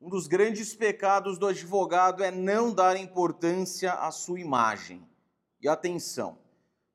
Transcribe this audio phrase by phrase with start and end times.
[0.00, 5.04] Um dos grandes pecados do advogado é não dar importância à sua imagem.
[5.60, 6.38] E atenção,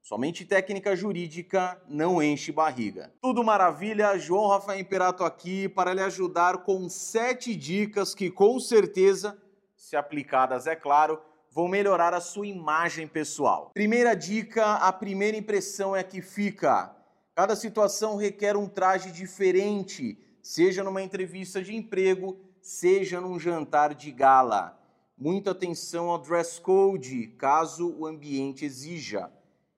[0.01, 3.13] somente técnica jurídica não enche barriga.
[3.21, 9.37] Tudo maravilha, João Rafael Imperato aqui para lhe ajudar com sete dicas que com certeza,
[9.75, 11.19] se aplicadas é claro,
[11.51, 13.71] vão melhorar a sua imagem pessoal.
[13.73, 16.95] Primeira dica, a primeira impressão é que fica.
[17.35, 24.09] Cada situação requer um traje diferente, seja numa entrevista de emprego, seja num jantar de
[24.09, 24.79] gala.
[25.17, 29.29] Muita atenção ao dress code, caso o ambiente exija.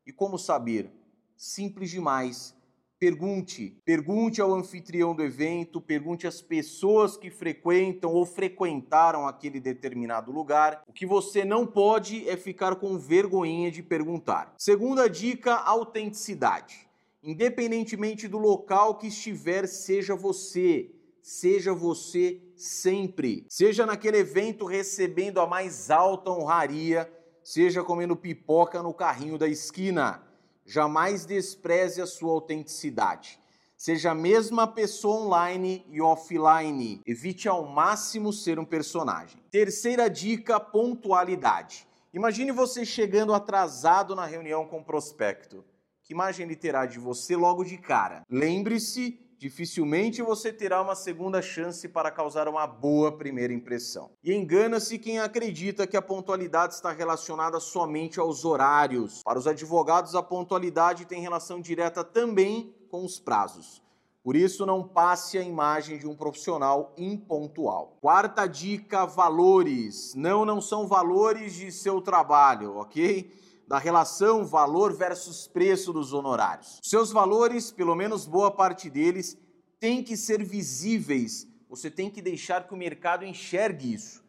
[0.06, 0.92] E como saber?
[1.36, 2.56] Simples demais.
[3.00, 3.76] Pergunte.
[3.84, 10.84] Pergunte ao anfitrião do evento, pergunte às pessoas que frequentam ou frequentaram aquele determinado lugar.
[10.88, 14.54] O que você não pode é ficar com vergonhinha de perguntar.
[14.60, 16.88] Segunda dica: autenticidade.
[17.24, 20.95] Independentemente do local que estiver, seja você
[21.26, 23.48] seja você sempre.
[23.50, 27.12] Seja naquele evento recebendo a mais alta honraria,
[27.44, 30.22] seja comendo pipoca no carrinho da esquina.
[30.64, 33.40] Jamais despreze a sua autenticidade.
[33.76, 37.02] Seja a mesma pessoa online e offline.
[37.08, 39.42] Evite ao máximo ser um personagem.
[39.50, 41.88] Terceira dica: pontualidade.
[42.14, 45.66] Imagine você chegando atrasado na reunião com o prospecto.
[46.04, 48.22] Que imagem ele terá de você logo de cara?
[48.30, 54.12] Lembre-se dificilmente você terá uma segunda chance para causar uma boa primeira impressão.
[54.24, 59.22] E engana-se quem acredita que a pontualidade está relacionada somente aos horários.
[59.24, 63.84] Para os advogados, a pontualidade tem relação direta também com os prazos.
[64.26, 67.96] Por isso, não passe a imagem de um profissional impontual.
[68.02, 70.16] Quarta dica: valores.
[70.16, 73.32] Não, não são valores de seu trabalho, ok?
[73.68, 76.80] Da relação valor versus preço dos honorários.
[76.84, 79.38] Seus valores, pelo menos boa parte deles,
[79.80, 81.48] têm que ser visíveis.
[81.70, 84.24] Você tem que deixar que o mercado enxergue isso.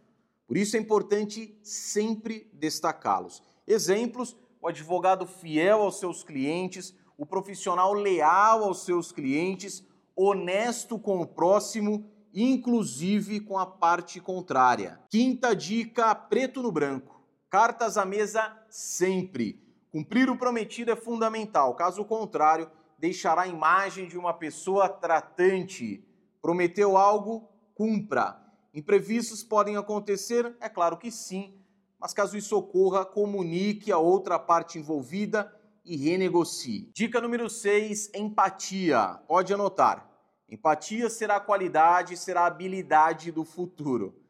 [0.46, 3.42] Por isso é importante sempre destacá-los.
[3.66, 9.84] Exemplos: o advogado fiel aos seus clientes, o profissional leal aos seus clientes,
[10.14, 15.00] honesto com o próximo, inclusive com a parte contrária.
[15.10, 17.15] Quinta dica: preto no branco.
[17.50, 19.62] Cartas à mesa sempre.
[19.92, 26.04] Cumprir o prometido é fundamental, caso contrário, deixará a imagem de uma pessoa tratante.
[26.42, 28.36] Prometeu algo, cumpra.
[28.74, 30.56] Imprevistos podem acontecer?
[30.60, 31.58] É claro que sim,
[31.98, 35.50] mas caso isso ocorra, comunique a outra parte envolvida
[35.84, 36.90] e renegocie.
[36.92, 39.20] Dica número 6: empatia.
[39.26, 40.10] Pode anotar.
[40.48, 44.25] Empatia será a qualidade, será a habilidade do futuro.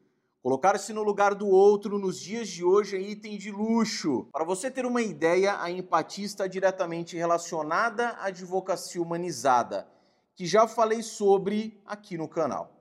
[0.47, 4.29] Colocar-se no lugar do outro nos dias de hoje é item de luxo.
[4.31, 9.85] Para você ter uma ideia, a empatia está diretamente relacionada à advocacia humanizada,
[10.33, 12.71] que já falei sobre aqui no canal.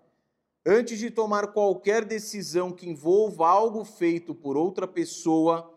[0.64, 5.68] Antes de tomar qualquer decisão que envolva algo feito por outra pessoa,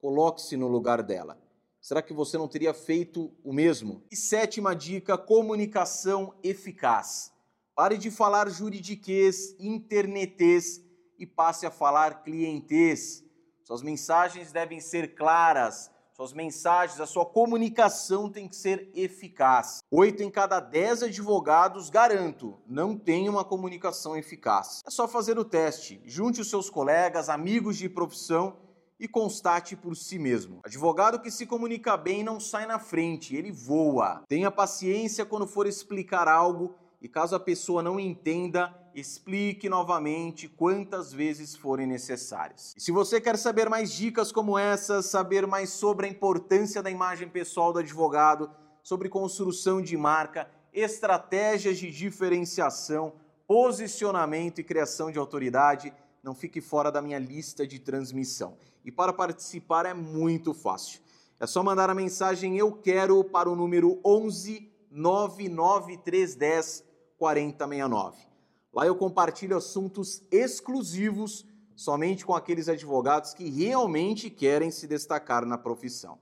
[0.00, 1.38] coloque-se no lugar dela.
[1.80, 4.02] Será que você não teria feito o mesmo?
[4.10, 7.30] E sétima dica: comunicação eficaz.
[7.72, 10.84] Pare de falar juridiquês, internetês
[11.18, 13.24] e passe a falar clientês.
[13.64, 19.80] Suas mensagens devem ser claras, suas mensagens, a sua comunicação tem que ser eficaz.
[19.90, 24.82] Oito em cada dez advogados, garanto, não tem uma comunicação eficaz.
[24.86, 28.56] É só fazer o teste, junte os seus colegas, amigos de profissão
[28.98, 30.60] e constate por si mesmo.
[30.64, 34.22] Advogado que se comunica bem não sai na frente, ele voa.
[34.26, 41.12] Tenha paciência quando for explicar algo e caso a pessoa não entenda, explique novamente quantas
[41.12, 42.74] vezes forem necessárias.
[42.74, 46.90] E se você quer saber mais dicas como essas, saber mais sobre a importância da
[46.90, 48.50] imagem pessoal do advogado,
[48.82, 53.12] sobre construção de marca, estratégias de diferenciação,
[53.46, 55.92] posicionamento e criação de autoridade,
[56.22, 58.56] não fique fora da minha lista de transmissão.
[58.82, 61.00] E para participar é muito fácil.
[61.38, 66.82] É só mandar a mensagem eu quero para o número 11 99310
[67.18, 68.35] 4069.
[68.76, 75.56] Lá eu compartilho assuntos exclusivos somente com aqueles advogados que realmente querem se destacar na
[75.56, 76.18] profissão.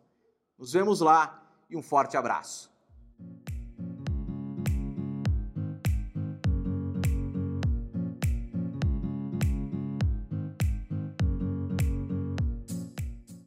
[0.56, 2.72] Nos vemos lá e um forte abraço.